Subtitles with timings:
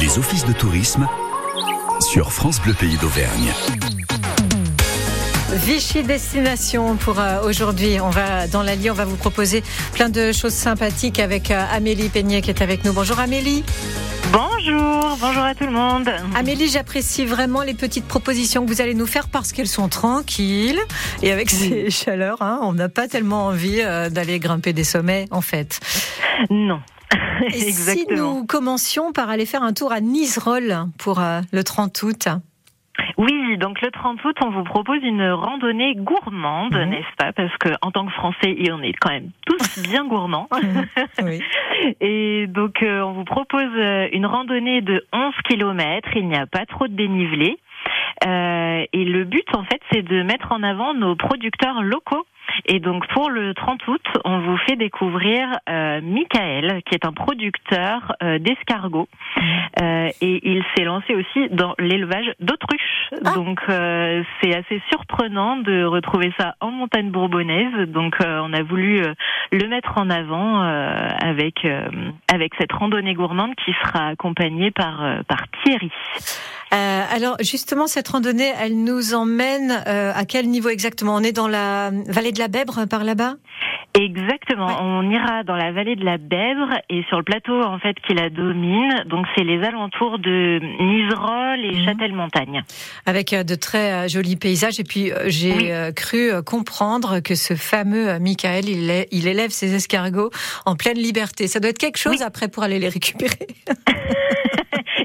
[0.00, 1.06] Les offices de tourisme
[2.00, 3.52] sur France Bleu Pays d'Auvergne.
[5.52, 8.00] Vichy Destination pour euh, aujourd'hui.
[8.00, 12.08] On va dans l'Allier, on va vous proposer plein de choses sympathiques avec euh, Amélie
[12.08, 12.92] Peignet qui est avec nous.
[12.92, 13.62] Bonjour Amélie.
[14.32, 16.08] Bonjour, bonjour à tout le monde.
[16.34, 20.80] Amélie, j'apprécie vraiment les petites propositions que vous allez nous faire parce qu'elles sont tranquilles
[21.22, 25.26] et avec ces chaleurs, hein, on n'a pas tellement envie euh, d'aller grimper des sommets
[25.30, 25.80] en fait.
[26.48, 26.80] Non.
[27.46, 31.20] Et si nous commencions par aller faire un tour à Niserolles pour
[31.52, 32.28] le 30 août?
[33.18, 36.90] Oui, donc le 30 août, on vous propose une randonnée gourmande, mhm.
[36.90, 37.32] n'est-ce pas?
[37.32, 40.48] Parce que en tant que Français, on est quand même tous bien gourmands.
[40.52, 41.40] Mhm.
[42.00, 46.08] Et donc, euh, on vous propose euh, une randonnée de 11 km.
[46.16, 47.58] Il n'y a pas trop de dénivelé.
[48.26, 52.26] Euh, et le but, en fait, c'est de mettre en avant nos producteurs locaux
[52.66, 57.12] et donc pour le 30 août, on vous fait découvrir euh, Michael, qui est un
[57.12, 59.08] producteur euh, d'escargots.
[59.80, 63.10] Euh, et il s'est lancé aussi dans l'élevage d'autruches.
[63.24, 63.34] Ah.
[63.34, 67.88] Donc euh, c'est assez surprenant de retrouver ça en montagne bourbonnaise.
[67.88, 69.02] Donc euh, on a voulu
[69.52, 71.66] le mettre en avant avec
[72.32, 75.90] avec cette randonnée gourmande qui sera accompagnée par par Thierry.
[76.70, 81.14] Alors justement, cette randonnée, elle nous emmène à quel niveau exactement?
[81.14, 83.34] On est dans la vallée de la Bèbre par là-bas?
[83.94, 84.68] Exactement.
[84.80, 88.14] On ira dans la vallée de la Bèbre et sur le plateau en fait qui
[88.14, 89.04] la domine.
[89.06, 91.84] Donc c'est les alentours de Niserolles et mhm.
[91.84, 92.62] Châtel-Montagne.
[93.06, 94.78] Avec euh, de très euh, jolis paysages.
[94.78, 100.30] Et puis euh, j'ai cru comprendre que ce fameux Michael, il, il élève ses escargots
[100.66, 101.48] en pleine liberté.
[101.48, 103.48] Ça doit être quelque chose après pour aller les récupérer.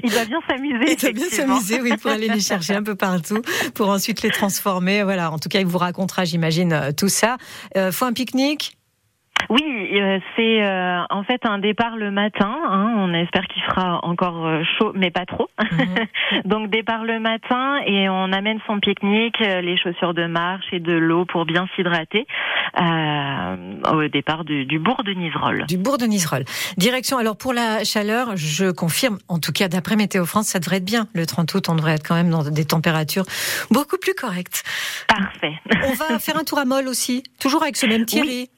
[0.06, 0.92] il va bien s'amuser.
[0.92, 3.42] Il va bien s'amuser, oui, pour aller les chercher un peu partout,
[3.74, 5.02] pour ensuite les transformer.
[5.02, 5.30] Voilà.
[5.30, 7.36] En tout cas, il vous racontera, j'imagine, tout ça.
[7.76, 8.75] Euh, faut un pique-nique?
[9.48, 9.62] Oui,
[10.00, 12.54] euh, c'est euh, en fait un départ le matin.
[12.68, 15.48] Hein, on espère qu'il fera encore euh, chaud, mais pas trop.
[15.60, 16.42] Mhm.
[16.44, 20.92] Donc départ le matin et on amène son pique-nique, les chaussures de marche et de
[20.92, 22.26] l'eau pour bien s'hydrater
[22.78, 25.64] au départ du, du, bourg de Niserolles.
[25.66, 26.44] Du bourg de Niserolles.
[26.76, 27.16] Direction.
[27.18, 29.18] Alors pour la chaleur, je confirme.
[29.28, 31.06] En tout cas, d'après Météo France, ça devrait être bien.
[31.14, 33.24] Le 30 août, on devrait être quand même dans des températures
[33.70, 34.64] beaucoup plus correctes.
[35.08, 35.54] Parfait.
[35.84, 38.28] On va faire un tour à Molle aussi, toujours avec ce même Thierry.
[38.28, 38.50] Oui,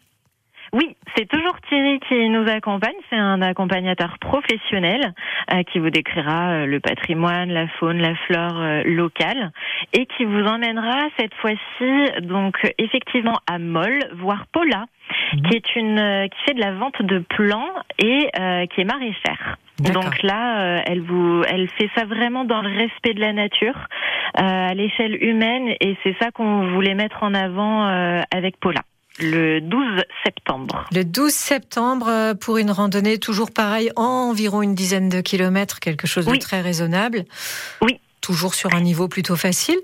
[1.17, 2.95] c'est toujours Thierry qui nous accompagne.
[3.11, 5.15] C'est un accompagnateur professionnel
[5.53, 9.51] euh, qui vous décrira euh, le patrimoine, la faune, la flore euh, locale
[9.93, 14.87] et qui vous emmènera cette fois-ci donc effectivement à Moll, voire Paula,
[15.33, 15.43] mhm.
[15.43, 18.31] qui est une qui fait de la vente de plants et
[18.71, 19.56] qui est maraîchère.
[19.81, 23.77] Donc là, elle vous, elle fait ça vraiment dans le respect de la nature,
[24.35, 27.87] à l'échelle humaine, et c'est ça qu'on voulait mettre en avant
[28.31, 28.83] avec Paula
[29.19, 30.84] le 12 septembre.
[30.93, 36.06] Le 12 septembre euh, pour une randonnée toujours pareil, environ une dizaine de kilomètres, quelque
[36.06, 37.25] chose de très raisonnable.
[37.83, 38.01] Oui.
[38.21, 39.79] Toujours sur un niveau plutôt facile.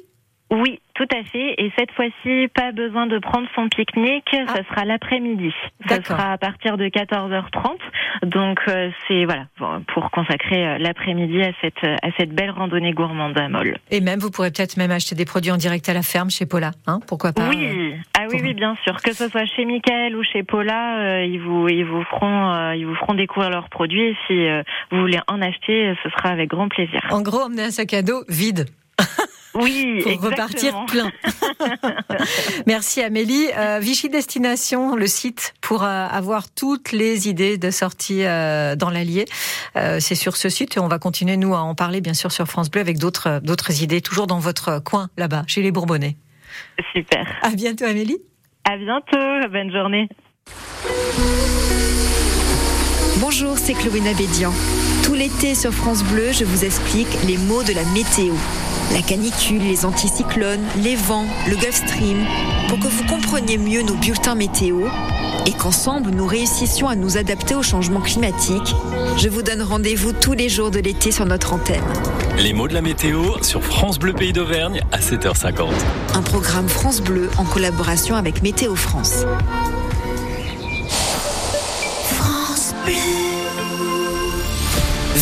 [0.50, 1.54] Oui, tout à fait.
[1.58, 4.28] Et cette fois-ci, pas besoin de prendre son pique-nique.
[4.32, 4.54] Ah.
[4.54, 5.52] Ça sera l'après-midi.
[5.88, 8.26] Ça sera à partir de 14h30.
[8.26, 9.46] Donc euh, c'est voilà
[9.92, 13.76] pour consacrer euh, l'après-midi à cette à cette belle randonnée gourmande à Moll.
[13.90, 16.46] Et même vous pourrez peut-être même acheter des produits en direct à la ferme chez
[16.46, 19.00] Paula, hein Pourquoi pas Oui, euh, ah oui oui bien sûr.
[19.02, 22.94] Que ce soit chez Michael ou chez Paula, ils vous ils vous feront ils vous
[22.94, 24.10] feront découvrir leurs produits.
[24.10, 24.46] Et si
[24.92, 27.00] vous voulez en acheter, ce sera avec grand plaisir.
[27.10, 28.66] En gros, emmener un sac à dos vide.
[29.54, 31.12] Oui, pour repartir plein.
[32.66, 33.46] Merci Amélie.
[33.56, 38.90] Euh, Vichy Destination, le site pour euh, avoir toutes les idées de sortie euh, dans
[38.90, 39.26] l'Allier.
[39.76, 42.32] Euh, c'est sur ce site et on va continuer nous à en parler bien sûr
[42.32, 46.16] sur France Bleu avec d'autres d'autres idées, toujours dans votre coin là-bas, chez les Bourbonnais.
[46.92, 47.24] Super.
[47.42, 48.18] À bientôt Amélie.
[48.64, 49.48] À bientôt.
[49.52, 50.08] Bonne journée.
[53.18, 54.52] Bonjour, c'est Chloé Nabédian.
[55.04, 58.34] Tout l'été sur France Bleu, je vous explique les mots de la météo
[58.92, 62.24] la canicule, les anticyclones, les vents, le Gulf Stream,
[62.68, 64.86] pour que vous compreniez mieux nos bulletins météo
[65.46, 68.74] et qu'ensemble nous réussissions à nous adapter au changement climatique.
[69.16, 71.82] Je vous donne rendez-vous tous les jours de l'été sur notre antenne.
[72.38, 75.68] Les mots de la météo sur France Bleu Pays d'Auvergne à 7h50.
[76.14, 79.24] Un programme France Bleu en collaboration avec Météo France.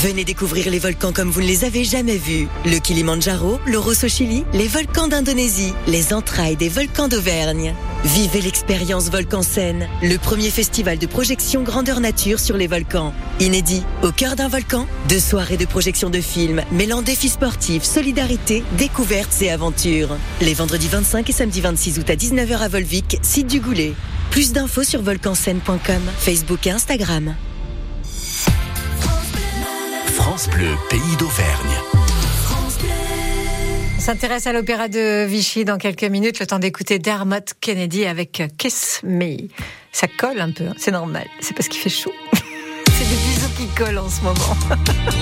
[0.02, 2.49] Venez découvrir les volcans comme vous ne les avez jamais vus.
[2.64, 7.72] Le Kilimandjaro, le Rosso Chili, les volcans d'Indonésie, les entrailles des volcans d'Auvergne.
[8.02, 13.14] Vivez l'expérience Volcan Scène, le premier festival de projection grandeur nature sur les volcans.
[13.38, 18.64] Inédit, au cœur d'un volcan, deux soirées de projection de films mêlant défis sportifs, solidarité,
[18.76, 20.16] découvertes et aventures.
[20.40, 23.93] Les vendredis 25 et samedi 26 août à 19h à Volvic, site du Goulet.
[24.32, 27.37] Plus d'infos sur volcanscène.com, Facebook et Instagram.
[30.32, 31.76] France Bleu, pays d'Auvergne.
[33.99, 38.43] On s'intéresse à l'opéra de Vichy dans quelques minutes, le temps d'écouter Dermot Kennedy avec
[38.56, 39.49] Kiss Me.
[39.93, 40.75] Ça colle un peu, hein.
[40.79, 42.14] c'est normal, c'est parce qu'il fait chaud.
[42.32, 44.56] c'est des bisous qui collent en ce moment.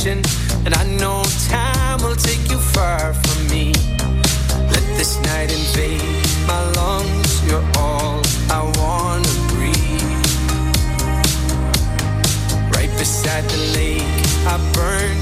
[0.00, 0.22] exception.
[0.64, 3.72] And I know time will take you far from me.
[4.72, 6.02] Let this night invade
[6.46, 8.20] my lungs, you're all
[8.50, 10.26] I wanna breathe.
[12.74, 14.02] Right beside the lake,
[14.46, 15.19] I burn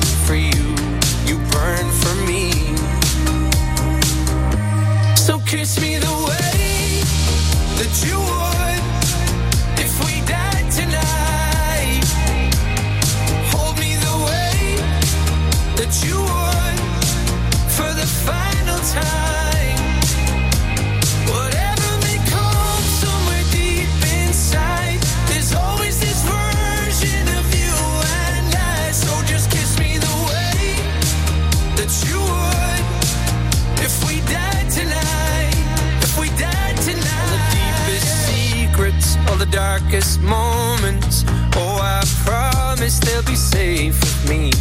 [39.98, 41.24] darkest moments.
[41.56, 44.52] Oh, I promise they'll be safe with me.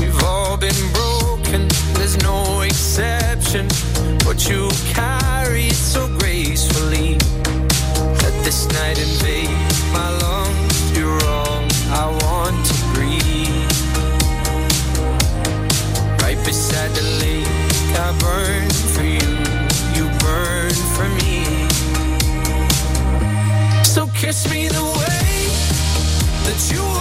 [0.00, 3.68] We've all been broken, there's no exception.
[4.24, 6.05] But you carry so
[24.36, 25.46] kiss me the way
[26.44, 26.95] that you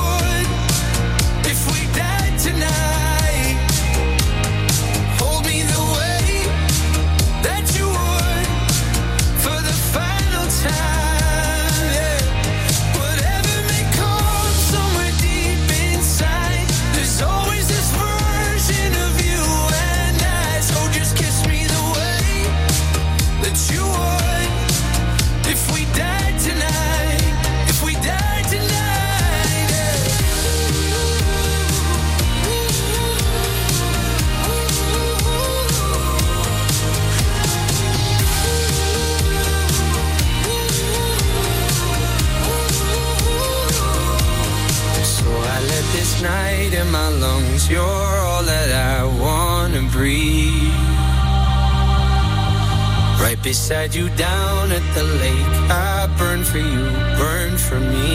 [54.25, 55.53] down at the lake.
[55.93, 56.85] I burn for you,
[57.21, 58.09] burn for me.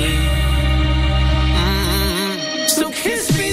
[1.62, 2.68] Mm.
[2.76, 3.49] So kiss me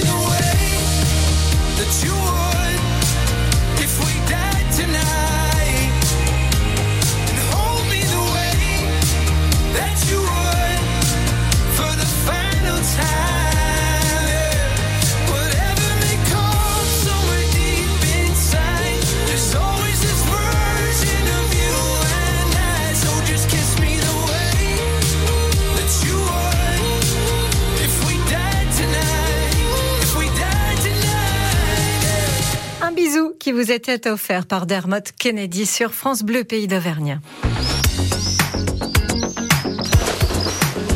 [33.08, 37.20] bisou qui vous était offert par Dermot Kennedy sur France Bleu Pays d'Auvergne.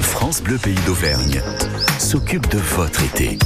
[0.03, 1.41] France Bleu, pays d'Auvergne
[1.99, 3.39] s'occupe de votre été.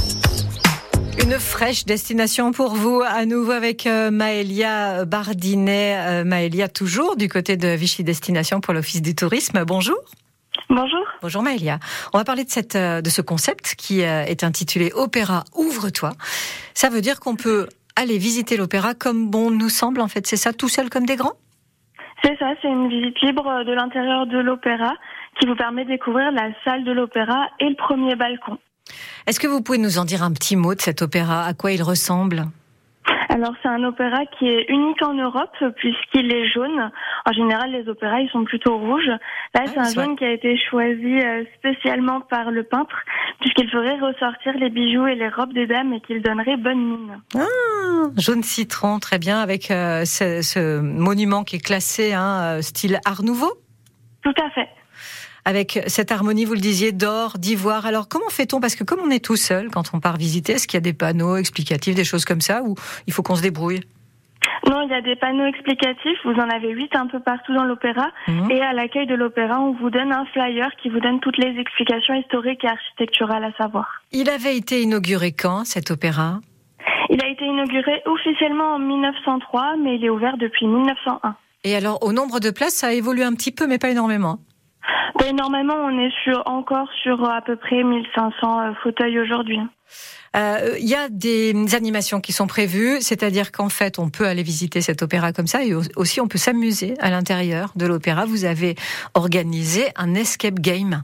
[1.23, 5.95] Une fraîche destination pour vous, à nouveau avec euh, Maëlia Bardinet.
[5.97, 9.63] Euh, Maëlia, toujours du côté de Vichy Destination pour l'Office du Tourisme.
[9.63, 9.97] Bonjour.
[10.69, 11.05] Bonjour.
[11.21, 11.79] Bonjour Maëlia.
[12.11, 16.11] On va parler de, cette, euh, de ce concept qui est intitulé Opéra Ouvre-toi.
[16.73, 20.25] Ça veut dire qu'on peut aller visiter l'opéra comme bon nous semble, en fait.
[20.25, 21.33] C'est ça, tout seul comme des grands?
[22.23, 24.93] C'est ça, c'est une visite libre de l'intérieur de l'opéra
[25.39, 28.57] qui vous permet de découvrir la salle de l'opéra et le premier balcon.
[29.27, 31.43] Est-ce que vous pouvez nous en dire un petit mot de cet opéra?
[31.43, 32.45] À quoi il ressemble?
[33.29, 36.91] Alors c'est un opéra qui est unique en Europe puisqu'il est jaune.
[37.25, 39.11] En général, les opéras ils sont plutôt rouges.
[39.53, 42.95] Là, c'est un jaune qui a été choisi euh, spécialement par le peintre
[43.41, 47.21] puisqu'il ferait ressortir les bijoux et les robes des dames et qu'il donnerait bonne mine.
[47.35, 52.61] Ah, Jaune citron, très bien, avec euh, ce, ce monument qui est classé hein, euh,
[52.61, 53.51] style Art Nouveau?
[54.23, 54.67] Tout à fait.
[55.47, 57.85] Avec cette harmonie, vous le disiez, d'or, d'ivoire.
[57.85, 58.59] Alors, comment fait-on?
[58.59, 60.81] Parce que comme on est tout seul quand on part visiter, est-ce qu'il y a
[60.81, 62.75] des panneaux explicatifs, des choses comme ça, ou
[63.07, 63.79] il faut qu'on se débrouille?
[64.69, 66.19] Non, il y a des panneaux explicatifs.
[66.25, 68.07] Vous en avez huit un peu partout dans l'opéra.
[68.27, 68.51] Mhm.
[68.51, 71.57] Et à l'accueil de l'opéra, on vous donne un flyer qui vous donne toutes les
[71.57, 74.03] explications historiques et architecturales à savoir.
[74.11, 76.41] Il avait été inauguré quand, cet opéra?
[77.09, 81.35] Il a été inauguré officiellement en 1903, mais il est ouvert depuis 1901.
[81.63, 84.39] Et alors, au nombre de places, ça a évolué un petit peu, mais pas énormément
[85.19, 89.59] ben, Normalement, on est sur, encore sur à peu près 1500 euh, fauteuils aujourd'hui.
[90.35, 94.43] Euh, il y a des animations qui sont prévues, c'est-à-dire qu'en fait, on peut aller
[94.43, 98.25] visiter cet opéra comme ça et aussi on peut s'amuser à l'intérieur de l'opéra.
[98.25, 98.75] Vous avez
[99.13, 101.03] organisé un escape game.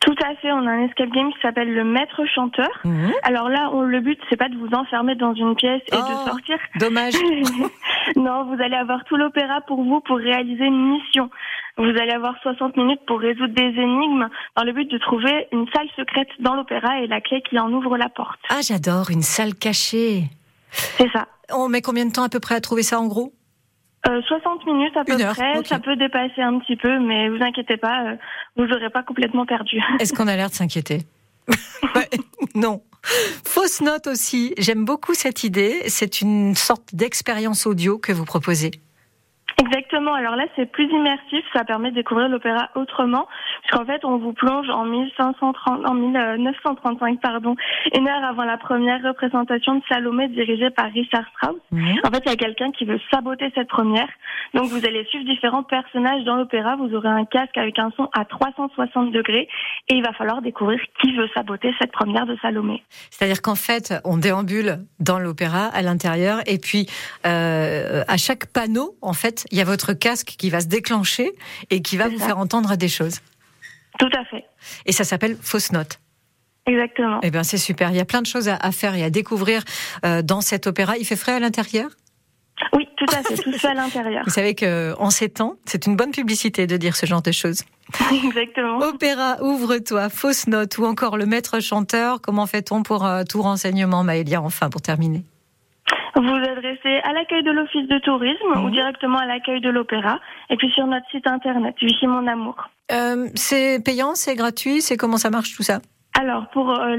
[0.00, 2.70] Tout à fait, on a un escape game qui s'appelle le maître chanteur.
[2.84, 3.12] Mhm.
[3.24, 6.00] Alors là, on, le but, c'est pas de vous enfermer dans une pièce et de
[6.00, 6.56] oh, sortir.
[6.76, 7.14] Dommage.
[8.16, 11.30] non, vous allez avoir tout l'opéra pour vous pour réaliser une mission.
[11.78, 15.66] Vous allez avoir 60 minutes pour résoudre des énigmes dans le but de trouver une
[15.72, 18.40] salle secrète dans l'opéra et la clé qui en ouvre la porte.
[18.50, 20.24] Ah, j'adore, une salle cachée.
[20.72, 21.28] C'est ça.
[21.52, 23.32] On met combien de temps à peu près à trouver ça en gros?
[24.04, 27.76] 60 euh, minutes à peu près, ça peut dépasser un petit peu, mais vous inquiétez
[27.76, 28.16] pas, euh,
[28.56, 29.80] vous n'aurez pas complètement perdu.
[30.00, 31.02] Est-ce qu'on a l'air de s'inquiéter?
[32.54, 32.82] Non.
[33.44, 38.72] Fausse note aussi, j'aime beaucoup cette idée, c'est une sorte d'expérience audio que vous proposez.
[39.60, 40.14] Exactement.
[40.14, 41.44] Alors là, c'est plus immersif.
[41.52, 43.26] Ça permet de découvrir l'opéra autrement,
[43.62, 47.56] puisqu'en fait, on vous plonge en 1530, en 1935, pardon,
[47.96, 51.56] une heure avant la première représentation de Salomé dirigée par Richard Strauss.
[51.72, 54.08] En fait, il y a quelqu'un qui veut saboter cette première.
[54.54, 56.76] Donc, vous allez suivre différents personnages dans l'opéra.
[56.76, 59.48] Vous aurez un casque avec un son à 360 degrés,
[59.88, 62.84] et il va falloir découvrir qui veut saboter cette première de Salomé.
[63.10, 66.86] C'est-à-dire qu'en fait, on déambule dans l'opéra à l'intérieur, et puis
[67.26, 71.32] euh, à chaque panneau, en fait, il y a votre casque qui va se déclencher
[71.70, 73.20] et qui va vous faire entendre des choses.
[73.98, 74.44] Tout à fait.
[74.86, 76.00] Et ça s'appelle fausse note.
[76.66, 77.20] Exactement.
[77.22, 77.90] Eh bien, c'est super.
[77.90, 79.62] Il y a plein de choses à, faire et à découvrir
[80.04, 80.98] euh, dans cet opéra.
[80.98, 81.90] Il fait frais à l'intérieur?
[82.74, 83.36] Oui, tout à fait.
[83.36, 84.24] tout fait à l'intérieur.
[84.24, 87.62] Vous savez qu'en ces temps, c'est une bonne publicité de dire ce genre de choses.
[88.24, 88.78] Exactement.
[88.80, 92.20] Opéra, ouvre-toi, fausse note ou encore le maître chanteur.
[92.20, 95.22] Comment fait-on pour euh, tout renseignement, Maëlia, enfin, pour terminer?
[96.20, 98.70] Vous adressez à l'accueil de l'office de tourisme ou mhm.
[98.72, 100.18] directement à l'accueil de l'opéra.
[100.50, 102.56] Et puis sur notre site internet, Vichy Mon Amour.
[102.90, 105.80] Euh, c'est payant, c'est gratuit, c'est comment ça marche tout ça?
[106.18, 106.96] Alors, pour, euh,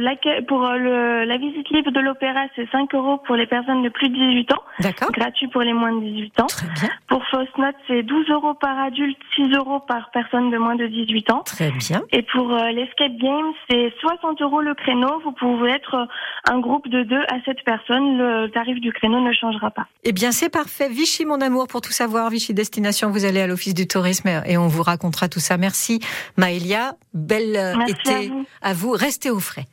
[0.47, 3.89] pour euh, le, la visite libre de l'opéra, c'est 5 euros pour les personnes de
[3.89, 4.63] plus de 18 ans.
[4.79, 5.11] D'accord.
[5.11, 6.45] Gratuit pour les moins de 18 ans.
[6.45, 6.89] Très bien.
[7.09, 10.87] Pour Fausse Note, c'est 12 euros par adulte, 6 euros par personne de moins de
[10.87, 11.41] 18 ans.
[11.45, 12.01] Très bien.
[12.13, 15.19] Et pour euh, l'escape game, c'est 60 euros le créneau.
[15.25, 18.17] Vous pouvez être euh, un groupe de 2 à 7 personnes.
[18.17, 19.87] Le tarif du créneau ne changera pas.
[20.05, 20.87] Eh bien, c'est parfait.
[20.87, 22.29] Vichy, mon amour, pour tout savoir.
[22.29, 25.57] Vichy Destination, vous allez à l'Office du tourisme et on vous racontera tout ça.
[25.57, 25.99] Merci,
[26.37, 26.93] Maëlia.
[27.13, 28.91] Belle été à vous.
[29.09, 29.65] Restez au frais.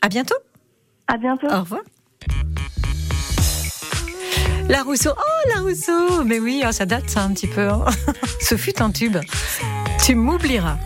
[0.00, 0.38] À bientôt.
[1.06, 1.48] À bientôt.
[1.48, 1.82] Au revoir.
[4.70, 5.10] La Rousseau.
[5.14, 6.24] Oh, la Rousseau.
[6.24, 7.68] Mais oui, oh, ça date ça un petit peu.
[7.68, 7.84] Hein.
[8.40, 9.18] Ce fut un tube.
[10.02, 10.78] Tu m'oublieras.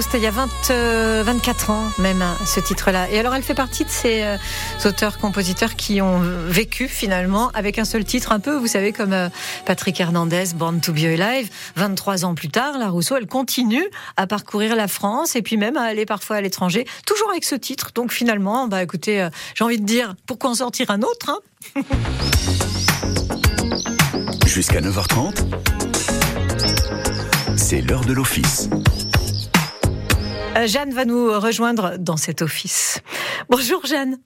[0.00, 3.08] C'était il y a 20, 24 ans même, hein, ce titre-là.
[3.10, 4.36] Et alors, elle fait partie de ces
[4.84, 9.14] auteurs-compositeurs qui ont vécu finalement avec un seul titre, un peu, vous savez, comme
[9.64, 11.48] Patrick Hernandez, Born to Be Alive.
[11.76, 13.84] 23 ans plus tard, la Rousseau, elle continue
[14.18, 17.54] à parcourir la France et puis même à aller parfois à l'étranger, toujours avec ce
[17.54, 17.92] titre.
[17.94, 21.38] Donc finalement, bah écoutez, j'ai envie de dire, pourquoi en sortir un autre hein
[24.46, 25.44] Jusqu'à 9h30,
[27.56, 28.68] c'est l'heure de l'office.
[30.56, 33.02] Euh, Jeanne va nous rejoindre dans cet office.
[33.50, 34.16] Bonjour Jeanne.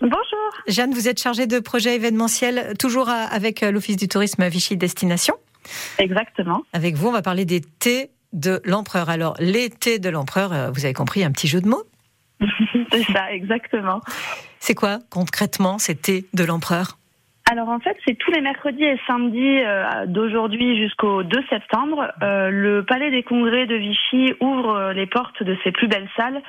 [0.00, 0.50] Bonjour.
[0.66, 5.34] Jeanne, vous êtes chargée de projet événementiel, toujours avec euh, l'Office du tourisme Vichy Destination.
[5.98, 6.62] Exactement.
[6.72, 9.10] Avec vous, on va parler des thés de l'empereur.
[9.10, 11.84] Alors, les thés de l'empereur, euh, vous avez compris, un petit jeu de mots
[12.92, 14.00] C'est ça, exactement.
[14.60, 16.98] C'est quoi concrètement ces thés de l'empereur?
[17.50, 22.10] Alors en fait, c'est tous les mercredis et samedis euh, d'aujourd'hui jusqu'au 2 septembre.
[22.22, 26.08] Euh, le Palais des Congrès de Vichy ouvre euh, les portes de ses plus belles
[26.16, 26.40] salles,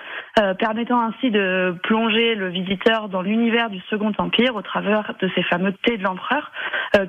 [0.59, 5.43] permettant ainsi de plonger le visiteur dans l'univers du Second Empire au travers de ces
[5.43, 6.51] fameux thés de l'empereur,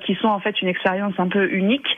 [0.05, 1.89] qui sont en fait une expérience un peu unique.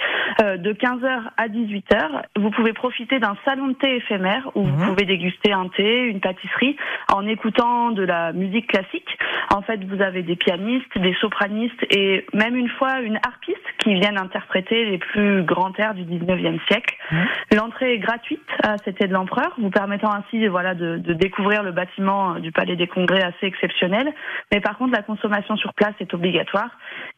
[0.41, 4.89] de 15h à 18h, vous pouvez profiter d'un salon de thé éphémère où vous mhm.
[4.89, 6.77] pouvez déguster un thé, une pâtisserie,
[7.13, 9.19] en écoutant de la musique classique.
[9.55, 13.95] En fait, vous avez des pianistes, des sopranistes et même une fois une harpiste qui
[13.95, 16.97] vient interpréter les plus grands airs du 19e siècle.
[17.11, 17.17] Mmh.
[17.57, 21.73] L'entrée est gratuite à C'était de l'Empereur, vous permettant ainsi voilà, de, de, découvrir le
[21.73, 24.13] bâtiment du Palais des Congrès assez exceptionnel.
[24.53, 26.71] Mais par contre, la consommation sur place est obligatoire.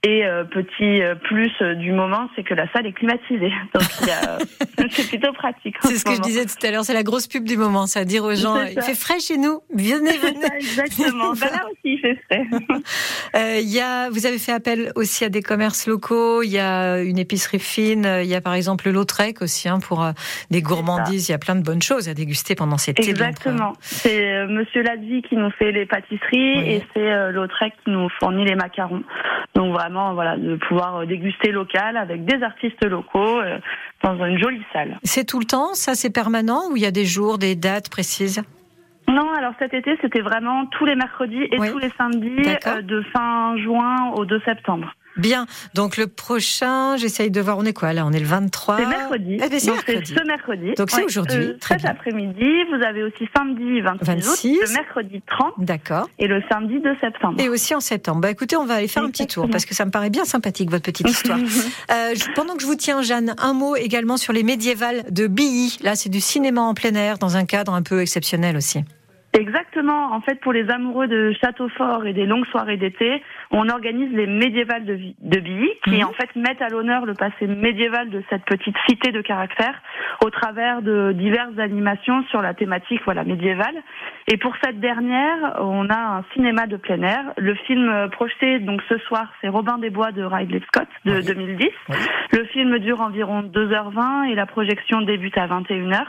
[0.03, 3.53] Et euh, petit euh, plus du moment, c'est que la salle est climatisée.
[3.75, 5.77] Donc c'est plutôt pratique.
[5.83, 8.01] C'est ce, que je disais tout à l'heure, c'est la grosse pub du moment, c'est
[8.01, 10.41] à dire aux gens, il fait frais chez nous, venez, venez.
[10.41, 11.33] Ça, exactement.
[11.33, 12.45] ben là aussi, il fait frais.
[13.37, 17.01] euh, y a, vous avez fait appel aussi à des commerces locaux, il y a
[17.03, 20.13] une épicerie fine, il y a par exemple le Lautrec aussi hein, pour euh,
[20.51, 23.73] des gourmandises, il y a plein de bonnes choses à déguster pendant cette Exactement.
[23.81, 24.83] C'est euh, Monsieur
[25.29, 29.03] qui nous fait les pâtisseries et c'est euh, Lautrec qui nous fournit les macarons.
[29.55, 33.41] Donc vraiment, voilà, de pouvoir déguster local avec des artistes locaux
[34.03, 34.99] dans une jolie salle.
[35.03, 37.91] C'est tout le temps, ça c'est permanent ou il y a des jours, des dates
[37.91, 38.43] précises?
[39.11, 43.03] Non, alors cet été, c'était vraiment tous les mercredis et tous les samedis euh, de
[43.13, 44.95] fin juin au 2 septembre.
[45.17, 45.47] Bien.
[45.75, 48.77] Donc le prochain, j'essaye de voir, on est quoi là On est le 23.
[48.79, 49.35] C'est mercredi.
[49.35, 50.75] Eh ben, c'est ce mercredi.
[50.77, 51.37] Donc c'est aujourd'hui.
[51.37, 55.55] Euh, cet après-midi, vous avez aussi samedi 26, août, le mercredi 30.
[55.59, 56.09] D'accord.
[56.19, 57.41] Et le samedi 2 septembre.
[57.41, 58.21] Et aussi en septembre.
[58.21, 60.25] Bah écoutez, on va aller faire un petit tour parce que ça me paraît bien
[60.25, 61.39] sympathique votre petite histoire.
[61.91, 65.79] euh, pendant que je vous tiens, Jeanne, un mot également sur les médiévales de Billy.
[65.83, 68.85] Là, c'est du cinéma en plein air dans un cadre un peu exceptionnel aussi.
[69.33, 70.13] Exactement.
[70.13, 74.13] En fait, pour les amoureux de château fort et des longues soirées d'été, on organise
[74.13, 76.05] les médiévales de, de Billy, qui mhm.
[76.05, 79.81] en fait mettent à l'honneur le passé médiéval de cette petite cité de caractère
[80.25, 83.77] au travers de diverses animations sur la thématique voilà médiévale.
[84.27, 87.33] Et pour cette dernière, on a un cinéma de plein air.
[87.37, 91.69] Le film projeté donc ce soir, c'est Robin des Bois de Ridley Scott de 2010.
[92.33, 96.03] Le film dure environ 2h20 et la projection débute à 21h.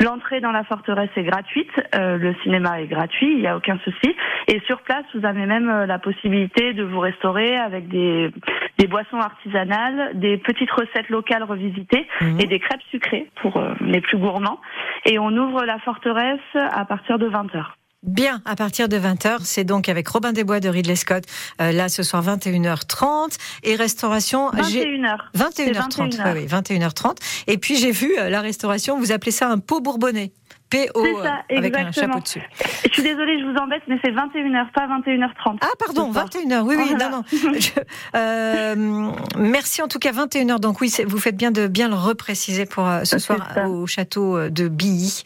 [0.00, 3.78] L'entrée dans la forteresse est gratuite, euh, le cinéma est gratuit, il n'y a aucun
[3.84, 4.14] souci.
[4.48, 8.30] Et sur place, vous avez même euh, la possibilité de vous restaurer avec des,
[8.78, 12.40] des boissons artisanales, des petites recettes locales revisitées mhm.
[12.40, 14.60] et des crêpes sucrées pour euh, les plus gourmands.
[15.04, 17.64] Et on ouvre la forteresse à partir de 20h.
[18.06, 21.24] Bien, à partir de 20h, c'est donc avec Robin Desbois de Ridley Scott,
[21.60, 25.16] euh, là ce soir 21h30 et restauration 21h.
[25.34, 26.34] 21h30.
[26.34, 27.16] Oui, 21h30
[27.48, 30.30] et puis j'ai vu euh, la restauration, vous appelez ça un pot bourbonnais.
[30.70, 32.42] PO ça, euh, avec un chapeau dessus.
[32.84, 35.58] Je suis désolée, je vous embête, mais c'est 21h, pas 21h30.
[35.60, 37.24] Ah pardon, 21h, oui, oui, non, non.
[38.16, 42.66] euh, merci en tout cas, 21h, donc oui, vous faites bien de bien le repréciser
[42.66, 45.22] pour ce soir au château de Billy.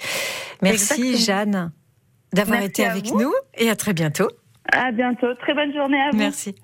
[0.62, 1.72] Merci Jeanne
[2.32, 4.28] d'avoir été avec nous et à très bientôt.
[4.72, 5.34] À bientôt.
[5.40, 6.18] Très bonne journée à vous.
[6.18, 6.54] Merci.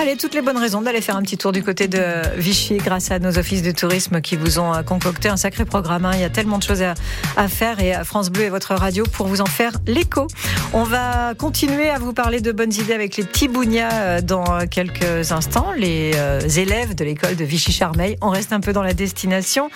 [0.00, 3.10] Allez, toutes les bonnes raisons d'aller faire un petit tour du côté de Vichy grâce
[3.10, 6.04] à nos offices de tourisme qui vous ont concocté un sacré programme.
[6.04, 6.12] Hein.
[6.14, 9.26] Il y a tellement de choses à, faire et France Bleu et votre radio pour
[9.26, 10.28] vous en faire l'écho.
[10.72, 14.66] On va continuer à vous parler de bonnes idées avec les petits bougnats euh, dans
[14.70, 15.72] quelques instants.
[15.76, 18.16] Les euh, élèves de l'école de Vichy-Charmeil.
[18.20, 19.68] On reste un peu dans la destination.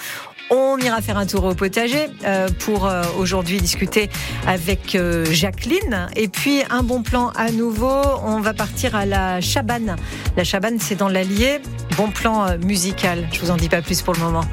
[0.55, 4.11] On ira faire un tour au potager euh, pour euh, aujourd'hui discuter
[4.47, 6.09] avec euh, Jacqueline.
[6.15, 9.97] Et puis un bon plan à nouveau, on va partir à la Chabanne.
[10.37, 11.61] La Chabanne, c'est dans l'Allier.
[11.97, 14.45] Bon plan musical, je vous en dis pas plus pour le moment.